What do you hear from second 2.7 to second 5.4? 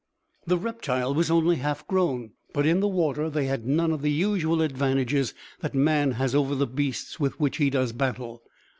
the water they had none of the usual advantages